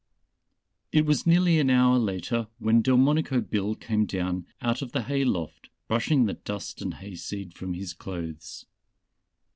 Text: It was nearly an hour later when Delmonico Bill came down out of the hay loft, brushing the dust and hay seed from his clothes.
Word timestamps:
It 0.91 1.05
was 1.05 1.27
nearly 1.27 1.59
an 1.59 1.69
hour 1.69 1.99
later 1.99 2.47
when 2.57 2.81
Delmonico 2.81 3.39
Bill 3.39 3.75
came 3.75 4.07
down 4.07 4.47
out 4.59 4.81
of 4.81 4.93
the 4.93 5.03
hay 5.03 5.23
loft, 5.23 5.69
brushing 5.87 6.25
the 6.25 6.33
dust 6.33 6.81
and 6.81 6.95
hay 6.95 7.13
seed 7.13 7.53
from 7.53 7.75
his 7.75 7.93
clothes. 7.93 8.65